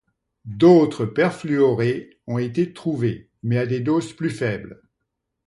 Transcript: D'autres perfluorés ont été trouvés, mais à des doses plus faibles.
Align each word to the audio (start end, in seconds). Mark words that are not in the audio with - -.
D'autres 0.45 1.05
perfluorés 1.05 2.19
ont 2.25 2.39
été 2.39 2.73
trouvés, 2.73 3.29
mais 3.43 3.59
à 3.59 3.67
des 3.67 3.81
doses 3.81 4.13
plus 4.13 4.31
faibles. 4.31 4.81